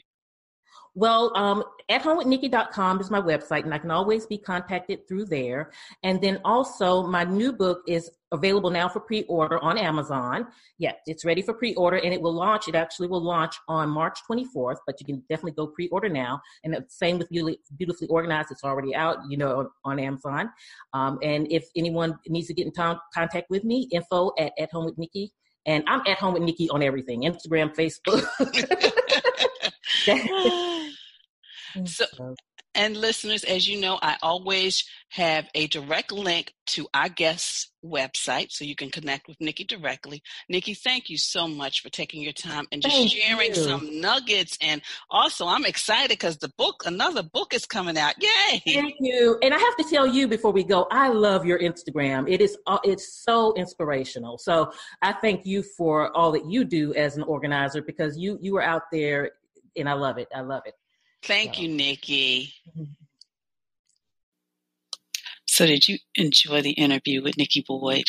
Well, 0.94 1.36
um, 1.36 1.62
at 1.88 2.02
homewithnikki.com 2.02 3.00
is 3.00 3.10
my 3.10 3.20
website, 3.20 3.64
and 3.64 3.72
I 3.72 3.78
can 3.78 3.90
always 3.90 4.26
be 4.26 4.38
contacted 4.38 5.06
through 5.06 5.26
there. 5.26 5.70
And 6.02 6.20
then 6.20 6.40
also, 6.44 7.02
my 7.02 7.24
new 7.24 7.52
book 7.52 7.82
is 7.86 8.10
available 8.32 8.70
now 8.70 8.88
for 8.88 9.00
pre 9.00 9.22
order 9.24 9.58
on 9.60 9.78
Amazon. 9.78 10.48
Yeah, 10.78 10.92
it's 11.06 11.24
ready 11.24 11.42
for 11.42 11.54
pre 11.54 11.74
order, 11.74 11.98
and 11.98 12.12
it 12.12 12.20
will 12.20 12.32
launch. 12.32 12.66
It 12.66 12.74
actually 12.74 13.06
will 13.06 13.22
launch 13.22 13.54
on 13.68 13.88
March 13.88 14.18
24th, 14.28 14.78
but 14.84 15.00
you 15.00 15.06
can 15.06 15.22
definitely 15.28 15.52
go 15.52 15.68
pre 15.68 15.88
order 15.88 16.08
now. 16.08 16.40
And 16.64 16.74
the 16.74 16.84
same 16.88 17.18
with 17.18 17.28
Beautifully 17.30 18.08
Organized, 18.08 18.50
it's 18.50 18.64
already 18.64 18.94
out, 18.94 19.18
you 19.28 19.36
know, 19.36 19.70
on 19.84 20.00
Amazon. 20.00 20.50
Um, 20.92 21.18
and 21.22 21.50
if 21.52 21.68
anyone 21.76 22.18
needs 22.26 22.48
to 22.48 22.54
get 22.54 22.66
in 22.66 22.72
t- 22.72 22.98
contact 23.14 23.48
with 23.48 23.62
me, 23.62 23.88
info 23.92 24.32
at, 24.38 24.52
at 24.58 24.72
home 24.72 24.86
with 24.86 24.98
Nikki. 24.98 25.32
And 25.66 25.84
I'm 25.86 26.00
at 26.06 26.18
home 26.18 26.32
with 26.32 26.42
Nikki 26.42 26.70
on 26.70 26.82
everything 26.82 27.22
Instagram, 27.22 27.76
Facebook. 27.76 28.24
so, 31.84 32.06
and 32.74 32.96
listeners, 32.96 33.42
as 33.42 33.66
you 33.66 33.80
know, 33.80 33.98
I 34.00 34.16
always 34.22 34.84
have 35.08 35.48
a 35.56 35.66
direct 35.66 36.12
link 36.12 36.54
to 36.66 36.86
our 36.94 37.08
guest's 37.08 37.72
website 37.84 38.52
so 38.52 38.64
you 38.64 38.76
can 38.76 38.90
connect 38.90 39.26
with 39.26 39.40
Nikki 39.40 39.64
directly. 39.64 40.22
Nikki, 40.48 40.74
thank 40.74 41.10
you 41.10 41.18
so 41.18 41.48
much 41.48 41.82
for 41.82 41.88
taking 41.88 42.22
your 42.22 42.32
time 42.32 42.66
and 42.70 42.80
just 42.80 42.94
thank 42.94 43.10
sharing 43.10 43.48
you. 43.48 43.54
some 43.56 44.00
nuggets. 44.00 44.56
And 44.62 44.82
also, 45.10 45.48
I'm 45.48 45.64
excited 45.64 46.10
because 46.10 46.36
the 46.36 46.52
book, 46.56 46.84
another 46.86 47.24
book 47.24 47.54
is 47.54 47.66
coming 47.66 47.98
out. 47.98 48.14
Yay! 48.22 48.62
Thank 48.64 48.94
you. 49.00 49.36
And 49.42 49.52
I 49.52 49.58
have 49.58 49.76
to 49.78 49.84
tell 49.90 50.06
you 50.06 50.28
before 50.28 50.52
we 50.52 50.62
go, 50.62 50.86
I 50.92 51.08
love 51.08 51.44
your 51.44 51.58
Instagram. 51.58 52.30
It 52.30 52.40
is 52.40 52.56
uh, 52.68 52.78
it's 52.84 53.24
so 53.24 53.52
inspirational. 53.54 54.38
So 54.38 54.72
I 55.02 55.12
thank 55.12 55.44
you 55.44 55.64
for 55.64 56.16
all 56.16 56.30
that 56.32 56.48
you 56.48 56.64
do 56.64 56.94
as 56.94 57.16
an 57.16 57.24
organizer 57.24 57.82
because 57.82 58.16
you 58.16 58.38
you 58.40 58.56
are 58.58 58.62
out 58.62 58.82
there 58.92 59.32
and 59.76 59.88
I 59.88 59.94
love 59.94 60.18
it. 60.18 60.28
I 60.34 60.42
love 60.42 60.62
it. 60.66 60.74
Thank 61.22 61.56
so. 61.56 61.62
you, 61.62 61.68
Nikki. 61.68 62.54
Mm-hmm. 62.68 62.84
So, 65.46 65.66
did 65.66 65.88
you 65.88 65.98
enjoy 66.14 66.62
the 66.62 66.72
interview 66.72 67.22
with 67.22 67.36
Nikki 67.36 67.64
Boyd? 67.66 68.04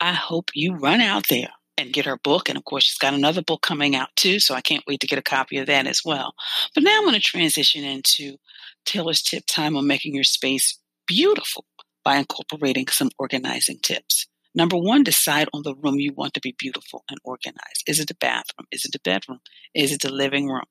I 0.00 0.12
hope 0.12 0.50
you 0.54 0.74
run 0.74 1.00
out 1.00 1.28
there 1.28 1.48
and 1.78 1.92
get 1.92 2.06
her 2.06 2.18
book. 2.18 2.48
And 2.48 2.58
of 2.58 2.64
course, 2.64 2.84
she's 2.84 2.98
got 2.98 3.14
another 3.14 3.40
book 3.40 3.62
coming 3.62 3.94
out 3.94 4.08
too. 4.16 4.40
So, 4.40 4.54
I 4.54 4.60
can't 4.60 4.84
wait 4.86 5.00
to 5.00 5.06
get 5.06 5.18
a 5.18 5.22
copy 5.22 5.58
of 5.58 5.66
that 5.68 5.86
as 5.86 6.02
well. 6.04 6.34
But 6.74 6.84
now 6.84 6.98
I'm 6.98 7.04
going 7.04 7.14
to 7.14 7.20
transition 7.20 7.84
into 7.84 8.36
Taylor's 8.84 9.22
tip 9.22 9.44
time 9.46 9.76
on 9.76 9.86
making 9.86 10.14
your 10.14 10.24
space 10.24 10.78
beautiful 11.06 11.64
by 12.04 12.16
incorporating 12.16 12.88
some 12.88 13.10
organizing 13.18 13.78
tips. 13.82 14.26
Number 14.54 14.76
one, 14.76 15.02
decide 15.02 15.48
on 15.52 15.62
the 15.64 15.74
room 15.74 16.00
you 16.00 16.14
want 16.14 16.32
to 16.34 16.40
be 16.40 16.54
beautiful 16.58 17.04
and 17.10 17.18
organized. 17.24 17.84
Is 17.86 18.00
it 18.00 18.08
the 18.08 18.14
bathroom? 18.14 18.66
Is 18.72 18.84
it 18.84 18.92
the 18.92 19.00
bedroom? 19.04 19.40
Is 19.74 19.92
it 19.92 20.00
the 20.00 20.12
living 20.12 20.48
room? 20.48 20.64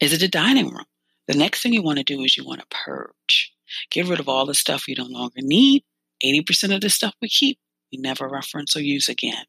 Is 0.00 0.12
it 0.12 0.20
the 0.20 0.28
dining 0.28 0.68
room? 0.68 0.84
The 1.26 1.36
next 1.36 1.62
thing 1.62 1.72
you 1.72 1.82
want 1.82 1.98
to 1.98 2.04
do 2.04 2.20
is 2.22 2.36
you 2.36 2.44
want 2.44 2.60
to 2.60 2.66
purge. 2.70 3.52
Get 3.90 4.06
rid 4.06 4.20
of 4.20 4.28
all 4.28 4.46
the 4.46 4.54
stuff 4.54 4.88
you 4.88 4.94
no 4.96 5.04
longer 5.04 5.40
need. 5.40 5.84
80% 6.24 6.74
of 6.74 6.80
the 6.80 6.90
stuff 6.90 7.14
we 7.20 7.28
keep, 7.28 7.58
we 7.92 7.98
never 7.98 8.28
reference 8.28 8.74
or 8.74 8.80
use 8.80 9.08
again. 9.08 9.44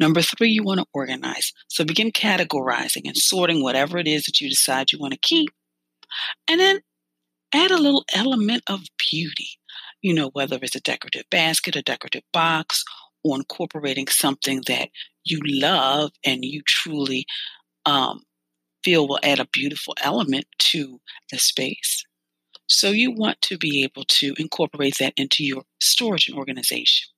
Number 0.00 0.22
three, 0.22 0.50
you 0.50 0.62
want 0.62 0.80
to 0.80 0.86
organize. 0.92 1.52
So 1.68 1.84
begin 1.84 2.10
categorizing 2.10 3.02
and 3.04 3.16
sorting 3.16 3.62
whatever 3.62 3.98
it 3.98 4.08
is 4.08 4.24
that 4.24 4.40
you 4.40 4.48
decide 4.48 4.92
you 4.92 4.98
want 4.98 5.12
to 5.12 5.18
keep. 5.20 5.48
And 6.48 6.60
then 6.60 6.80
add 7.54 7.70
a 7.70 7.78
little 7.78 8.04
element 8.14 8.62
of 8.68 8.80
beauty 9.10 9.58
you 10.06 10.14
know, 10.14 10.30
whether 10.34 10.56
it's 10.62 10.76
a 10.76 10.80
decorative 10.80 11.24
basket, 11.30 11.74
a 11.74 11.82
decorative 11.82 12.22
box, 12.32 12.84
or 13.24 13.36
incorporating 13.36 14.06
something 14.06 14.62
that 14.68 14.88
you 15.24 15.40
love 15.44 16.12
and 16.24 16.44
you 16.44 16.62
truly 16.64 17.26
um, 17.86 18.20
feel 18.86 19.08
will 19.08 19.18
add 19.24 19.40
a 19.40 19.48
beautiful 19.52 19.94
element 20.00 20.46
to 20.60 21.00
the 21.32 21.38
space. 21.38 22.04
So 22.68 22.90
you 22.90 23.10
want 23.10 23.42
to 23.42 23.58
be 23.58 23.82
able 23.82 24.04
to 24.04 24.32
incorporate 24.38 24.94
that 25.00 25.12
into 25.16 25.44
your 25.44 25.64
storage 25.80 26.28
and 26.28 26.38
organization. 26.38 27.08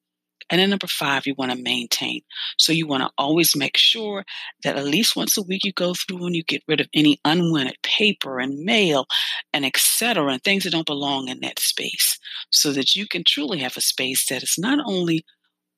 And 0.50 0.58
then 0.58 0.70
number 0.70 0.87
five, 0.87 1.26
you 1.26 1.34
want 1.37 1.52
to 1.52 1.62
maintain. 1.62 2.22
So 2.56 2.72
you 2.72 2.87
want 2.87 3.02
to 3.02 3.10
always 3.18 3.54
make 3.54 3.76
sure 3.76 4.25
that 4.64 4.78
at 4.78 4.87
least 4.87 5.14
once 5.14 5.37
a 5.37 5.42
week 5.42 5.62
you 5.62 5.75
go 5.75 5.92
through 5.92 6.25
and 6.25 6.34
you 6.34 6.42
get 6.42 6.62
rid 6.66 6.80
of 6.80 6.88
any 6.94 7.20
unwanted 7.22 7.76
paper 7.82 8.38
and 8.40 8.64
mail 8.64 9.06
and 9.52 9.66
etc. 9.66 10.32
and 10.32 10.42
things 10.42 10.64
that 10.64 10.70
don't 10.70 10.87
belong 10.87 11.28
in 11.28 11.40
that 11.40 11.58
space 11.58 12.18
so 12.50 12.72
that 12.72 12.96
you 12.96 13.06
can 13.06 13.25
truly 13.26 13.58
have 13.58 13.76
a 13.76 13.82
space 13.82 14.25
that 14.30 14.42
is 14.42 14.54
not 14.56 14.78
only 14.87 15.22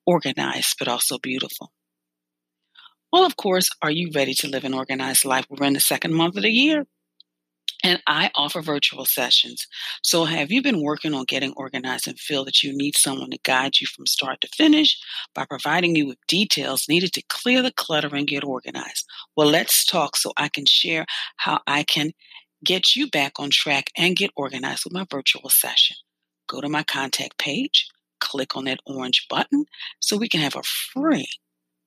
organized 0.05 0.75
but 0.79 0.87
also 0.87 1.17
beautiful. 1.17 1.73
Well, 3.11 3.25
of 3.25 3.35
course, 3.35 3.69
are 3.81 3.91
you 3.91 4.09
ready 4.15 4.33
to 4.35 4.47
live 4.47 4.63
an 4.63 4.73
organized 4.73 5.25
life? 5.25 5.45
We're 5.49 5.67
in 5.67 5.73
the 5.73 5.79
second 5.79 6.13
month 6.13 6.37
of 6.37 6.43
the 6.43 6.51
year. 6.51 6.85
And 7.83 8.01
I 8.07 8.29
offer 8.35 8.61
virtual 8.61 9.05
sessions. 9.05 9.65
So, 10.03 10.25
have 10.25 10.51
you 10.51 10.61
been 10.61 10.83
working 10.83 11.13
on 11.15 11.25
getting 11.25 11.53
organized 11.57 12.07
and 12.07 12.19
feel 12.19 12.45
that 12.45 12.61
you 12.63 12.75
need 12.77 12.95
someone 12.95 13.31
to 13.31 13.39
guide 13.43 13.79
you 13.81 13.87
from 13.87 14.05
start 14.05 14.39
to 14.41 14.47
finish 14.49 14.97
by 15.33 15.45
providing 15.45 15.95
you 15.95 16.07
with 16.07 16.17
details 16.27 16.85
needed 16.87 17.13
to 17.13 17.23
clear 17.29 17.61
the 17.63 17.71
clutter 17.71 18.15
and 18.15 18.27
get 18.27 18.43
organized? 18.43 19.05
Well, 19.35 19.47
let's 19.49 19.83
talk 19.83 20.15
so 20.15 20.31
I 20.37 20.49
can 20.49 20.65
share 20.67 21.05
how 21.37 21.59
I 21.67 21.83
can 21.83 22.11
get 22.63 22.95
you 22.95 23.09
back 23.09 23.33
on 23.39 23.49
track 23.49 23.89
and 23.97 24.15
get 24.15 24.31
organized 24.35 24.83
with 24.85 24.93
my 24.93 25.05
virtual 25.09 25.49
session. 25.49 25.97
Go 26.47 26.61
to 26.61 26.69
my 26.69 26.83
contact 26.83 27.39
page, 27.39 27.89
click 28.19 28.55
on 28.55 28.65
that 28.65 28.79
orange 28.85 29.25
button 29.27 29.65
so 29.99 30.17
we 30.17 30.29
can 30.29 30.41
have 30.41 30.55
a 30.55 30.63
free 30.63 31.27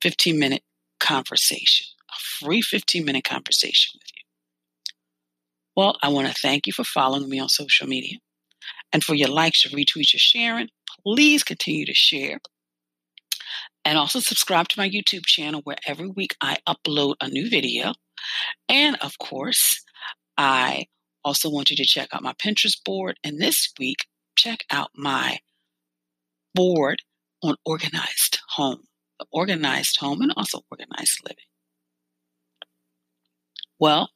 15 0.03 0.39
minute 0.39 0.63
conversation, 1.05 1.87
a 2.11 2.45
free 2.45 2.63
15 2.63 3.05
minute 3.05 3.25
conversation 3.25 3.99
with 4.01 4.09
you. 4.17 4.23
Well, 5.77 5.99
I 6.03 6.09
want 6.09 6.29
to 6.29 6.35
thank 6.35 6.67
you 6.67 6.73
for 6.73 6.85
following 6.85 7.29
me 7.29 7.39
on 7.41 7.49
social 7.49 7.87
media 7.87 8.19
and 8.93 9.03
for 9.03 9.15
your 9.15 9.29
likes, 9.29 9.65
your 9.65 9.79
retweets, 9.79 10.13
your 10.13 10.19
sharing. 10.19 10.69
Please 11.05 11.43
continue 11.43 11.85
to 11.87 11.95
share. 11.95 12.39
And 13.85 13.99
also 13.99 14.21
subscribe 14.21 14.69
to 14.69 14.81
my 14.81 14.89
YouTube 14.89 15.27
channel 15.27 15.61
where 15.65 15.77
every 15.87 16.09
week 16.09 16.37
I 16.41 16.57
upload 16.67 17.17
a 17.21 17.29
new 17.29 17.51
video. 17.51 17.93
And 18.69 18.97
of 19.03 19.19
course, 19.19 19.85
I 20.39 20.87
also 21.25 21.51
want 21.51 21.71
you 21.71 21.77
to 21.77 21.85
check 21.85 22.09
out 22.13 22.23
my 22.23 22.33
Pinterest 22.35 22.83
board. 22.85 23.19
And 23.23 23.39
this 23.41 23.73
week, 23.79 24.07
check 24.37 24.61
out 24.71 24.91
my 24.95 25.39
board 26.55 27.03
on 27.43 27.57
organized 27.67 28.41
home, 28.51 28.85
organized 29.31 29.99
home, 30.01 30.23
and 30.23 30.33
also 30.37 30.63
organized 30.71 31.21
living. 31.25 31.45
Well, 33.79 34.11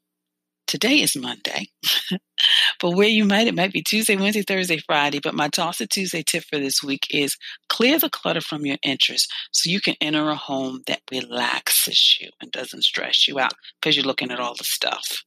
Today 0.68 1.00
is 1.00 1.16
Monday, 1.16 1.68
but 2.80 2.90
where 2.90 3.08
you 3.08 3.24
might, 3.24 3.46
it 3.46 3.54
might 3.54 3.72
be 3.72 3.80
Tuesday, 3.80 4.16
Wednesday, 4.16 4.42
Thursday, 4.42 4.76
Friday. 4.76 5.18
But 5.18 5.34
my 5.34 5.48
Toss 5.48 5.80
It 5.80 5.88
Tuesday 5.88 6.22
tip 6.22 6.44
for 6.44 6.58
this 6.58 6.82
week 6.82 7.06
is 7.08 7.38
clear 7.70 7.98
the 7.98 8.10
clutter 8.10 8.42
from 8.42 8.66
your 8.66 8.76
interests 8.82 9.32
so 9.50 9.70
you 9.70 9.80
can 9.80 9.94
enter 9.98 10.28
a 10.28 10.34
home 10.34 10.82
that 10.86 11.00
relaxes 11.10 12.18
you 12.20 12.28
and 12.42 12.52
doesn't 12.52 12.84
stress 12.84 13.26
you 13.26 13.38
out 13.38 13.54
because 13.80 13.96
you're 13.96 14.04
looking 14.04 14.30
at 14.30 14.40
all 14.40 14.54
the 14.54 14.64
stuff. 14.64 15.24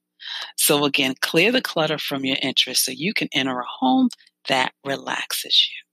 So, 0.58 0.86
again, 0.86 1.16
clear 1.22 1.52
the 1.52 1.60
clutter 1.60 1.98
from 1.98 2.24
your 2.24 2.38
interests 2.44 2.86
so 2.86 2.92
you 2.96 3.12
can 3.12 3.28
enter 3.34 3.60
a 3.60 3.66
home 3.80 4.10
that 4.48 4.74
relaxes 4.86 5.68
you 5.72 5.91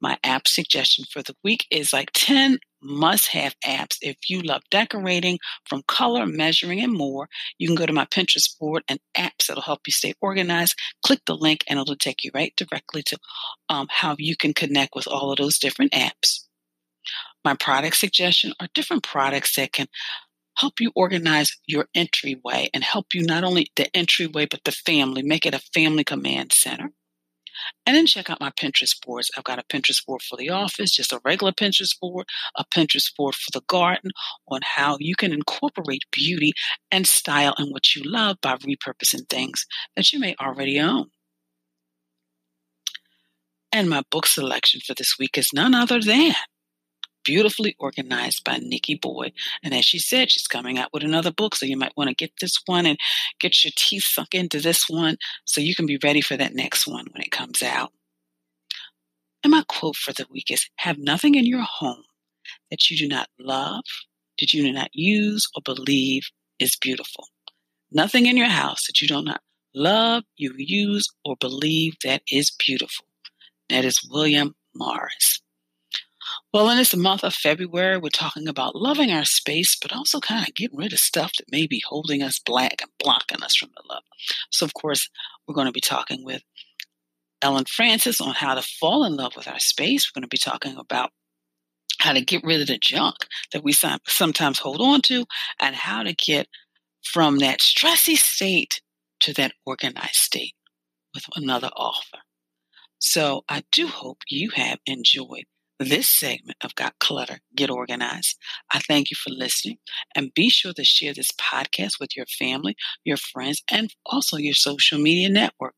my 0.00 0.18
app 0.22 0.46
suggestion 0.46 1.04
for 1.10 1.22
the 1.22 1.34
week 1.42 1.66
is 1.70 1.92
like 1.92 2.10
10 2.14 2.58
must 2.82 3.28
have 3.28 3.54
apps. 3.64 3.96
If 4.02 4.16
you 4.28 4.42
love 4.42 4.62
decorating 4.70 5.38
from 5.64 5.82
color, 5.88 6.26
measuring, 6.26 6.80
and 6.80 6.92
more, 6.92 7.28
you 7.58 7.66
can 7.66 7.76
go 7.76 7.86
to 7.86 7.92
my 7.92 8.04
Pinterest 8.04 8.58
board 8.58 8.84
and 8.88 9.00
apps 9.16 9.46
that'll 9.46 9.62
help 9.62 9.80
you 9.86 9.92
stay 9.92 10.14
organized. 10.20 10.78
Click 11.04 11.20
the 11.26 11.34
link 11.34 11.64
and 11.68 11.78
it'll 11.78 11.96
take 11.96 12.22
you 12.22 12.30
right 12.34 12.52
directly 12.56 13.02
to 13.04 13.18
um, 13.68 13.86
how 13.90 14.14
you 14.18 14.36
can 14.36 14.54
connect 14.54 14.94
with 14.94 15.08
all 15.08 15.32
of 15.32 15.38
those 15.38 15.58
different 15.58 15.92
apps. 15.92 16.44
My 17.44 17.54
product 17.54 17.96
suggestion 17.96 18.52
are 18.60 18.68
different 18.74 19.02
products 19.02 19.56
that 19.56 19.72
can 19.72 19.86
help 20.56 20.80
you 20.80 20.90
organize 20.94 21.56
your 21.66 21.86
entryway 21.94 22.68
and 22.74 22.82
help 22.82 23.14
you 23.14 23.22
not 23.22 23.44
only 23.44 23.70
the 23.76 23.94
entryway, 23.96 24.46
but 24.50 24.64
the 24.64 24.72
family, 24.72 25.22
make 25.22 25.46
it 25.46 25.54
a 25.54 25.58
family 25.58 26.04
command 26.04 26.52
center. 26.52 26.90
And 27.84 27.96
then 27.96 28.06
check 28.06 28.30
out 28.30 28.40
my 28.40 28.50
Pinterest 28.50 28.94
boards. 29.04 29.30
I've 29.36 29.44
got 29.44 29.58
a 29.58 29.64
Pinterest 29.64 30.04
board 30.04 30.22
for 30.22 30.36
the 30.36 30.50
office, 30.50 30.90
just 30.90 31.12
a 31.12 31.20
regular 31.24 31.52
Pinterest 31.52 31.98
board, 32.00 32.26
a 32.56 32.64
Pinterest 32.64 33.14
board 33.16 33.34
for 33.34 33.50
the 33.52 33.64
garden 33.66 34.10
on 34.48 34.60
how 34.62 34.96
you 35.00 35.14
can 35.14 35.32
incorporate 35.32 36.02
beauty 36.10 36.52
and 36.90 37.06
style 37.06 37.54
in 37.58 37.70
what 37.70 37.94
you 37.94 38.02
love 38.04 38.36
by 38.40 38.56
repurposing 38.56 39.28
things 39.28 39.66
that 39.94 40.12
you 40.12 40.18
may 40.18 40.34
already 40.40 40.78
own. 40.80 41.06
And 43.72 43.90
my 43.90 44.02
book 44.10 44.26
selection 44.26 44.80
for 44.86 44.94
this 44.94 45.16
week 45.18 45.36
is 45.36 45.50
none 45.52 45.74
other 45.74 46.00
than 46.00 46.34
beautifully 47.26 47.74
organized 47.78 48.44
by 48.44 48.58
Nikki 48.58 48.94
Boyd. 48.94 49.32
And 49.62 49.74
as 49.74 49.84
she 49.84 49.98
said, 49.98 50.30
she's 50.30 50.46
coming 50.46 50.78
out 50.78 50.92
with 50.92 51.02
another 51.02 51.32
book. 51.32 51.56
So 51.56 51.66
you 51.66 51.76
might 51.76 51.96
want 51.96 52.08
to 52.08 52.14
get 52.14 52.32
this 52.40 52.56
one 52.66 52.86
and 52.86 52.98
get 53.40 53.64
your 53.64 53.72
teeth 53.76 54.04
sunk 54.04 54.34
into 54.34 54.60
this 54.60 54.88
one 54.88 55.16
so 55.44 55.60
you 55.60 55.74
can 55.74 55.86
be 55.86 55.98
ready 56.02 56.20
for 56.20 56.36
that 56.36 56.54
next 56.54 56.86
one 56.86 57.06
when 57.12 57.22
it 57.22 57.32
comes 57.32 57.62
out. 57.62 57.92
And 59.42 59.50
my 59.50 59.64
quote 59.68 59.96
for 59.96 60.12
the 60.12 60.26
week 60.30 60.50
is 60.50 60.68
Have 60.76 60.98
nothing 60.98 61.34
in 61.34 61.46
your 61.46 61.62
home 61.62 62.04
that 62.70 62.90
you 62.90 62.96
do 62.96 63.08
not 63.08 63.28
love, 63.38 63.84
that 64.38 64.52
you 64.52 64.62
do 64.62 64.72
not 64.72 64.90
use 64.92 65.48
or 65.54 65.62
believe 65.64 66.28
is 66.58 66.76
beautiful. 66.76 67.26
Nothing 67.92 68.26
in 68.26 68.36
your 68.36 68.48
house 68.48 68.86
that 68.86 69.00
you 69.00 69.08
do 69.08 69.22
not 69.22 69.40
love, 69.74 70.24
you 70.36 70.52
use, 70.56 71.06
or 71.24 71.36
believe 71.38 71.94
that 72.04 72.22
is 72.30 72.50
beautiful. 72.50 73.06
That 73.68 73.84
is 73.84 74.00
William 74.10 74.54
Morris. 74.74 75.40
Well, 76.56 76.70
in 76.70 76.78
this 76.78 76.96
month 76.96 77.22
of 77.22 77.34
February, 77.34 77.98
we're 77.98 78.08
talking 78.08 78.48
about 78.48 78.74
loving 78.74 79.10
our 79.10 79.26
space, 79.26 79.76
but 79.76 79.92
also 79.92 80.20
kind 80.20 80.48
of 80.48 80.54
getting 80.54 80.78
rid 80.78 80.94
of 80.94 80.98
stuff 80.98 81.32
that 81.36 81.52
may 81.52 81.66
be 81.66 81.82
holding 81.86 82.22
us 82.22 82.38
back 82.38 82.80
and 82.80 82.90
blocking 82.98 83.42
us 83.42 83.54
from 83.54 83.68
the 83.76 83.82
love. 83.86 84.02
So, 84.48 84.64
of 84.64 84.72
course, 84.72 85.10
we're 85.46 85.54
going 85.54 85.66
to 85.66 85.72
be 85.72 85.82
talking 85.82 86.24
with 86.24 86.40
Ellen 87.42 87.66
Francis 87.66 88.22
on 88.22 88.32
how 88.32 88.54
to 88.54 88.62
fall 88.62 89.04
in 89.04 89.16
love 89.16 89.36
with 89.36 89.46
our 89.46 89.58
space. 89.58 90.08
We're 90.08 90.20
going 90.20 90.30
to 90.30 90.34
be 90.34 90.38
talking 90.38 90.78
about 90.78 91.10
how 91.98 92.14
to 92.14 92.22
get 92.22 92.42
rid 92.42 92.62
of 92.62 92.68
the 92.68 92.78
junk 92.80 93.16
that 93.52 93.62
we 93.62 93.74
sometimes 93.74 94.58
hold 94.58 94.80
on 94.80 95.02
to 95.02 95.26
and 95.60 95.76
how 95.76 96.04
to 96.04 96.14
get 96.14 96.48
from 97.04 97.36
that 97.40 97.58
stressy 97.60 98.16
state 98.16 98.80
to 99.20 99.34
that 99.34 99.52
organized 99.66 100.14
state 100.14 100.54
with 101.12 101.24
another 101.36 101.68
author. 101.76 102.20
So 102.98 103.44
I 103.46 103.62
do 103.72 103.88
hope 103.88 104.20
you 104.30 104.52
have 104.54 104.78
enjoyed 104.86 105.44
this 105.78 106.08
segment 106.08 106.58
of 106.62 106.74
Got 106.74 106.98
Clutter, 106.98 107.38
Get 107.54 107.70
Organized. 107.70 108.36
I 108.70 108.78
thank 108.80 109.10
you 109.10 109.16
for 109.16 109.30
listening 109.30 109.78
and 110.14 110.34
be 110.34 110.48
sure 110.48 110.72
to 110.72 110.84
share 110.84 111.12
this 111.12 111.30
podcast 111.32 112.00
with 112.00 112.16
your 112.16 112.26
family, 112.26 112.76
your 113.04 113.16
friends, 113.16 113.62
and 113.70 113.94
also 114.04 114.36
your 114.36 114.54
social 114.54 114.98
media 114.98 115.28
network. 115.28 115.74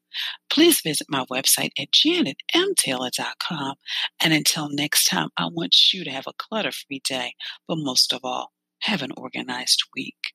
Please 0.50 0.80
visit 0.80 1.06
my 1.10 1.24
website 1.26 1.70
at 1.78 1.90
janetmtaylor.com. 1.92 3.74
And 4.20 4.32
until 4.32 4.68
next 4.70 5.04
time, 5.04 5.28
I 5.36 5.46
want 5.46 5.92
you 5.92 6.04
to 6.04 6.10
have 6.10 6.26
a 6.26 6.32
clutter 6.38 6.72
free 6.72 7.00
day, 7.04 7.34
but 7.66 7.78
most 7.78 8.12
of 8.12 8.20
all, 8.22 8.52
have 8.82 9.02
an 9.02 9.10
organized 9.16 9.82
week. 9.94 10.34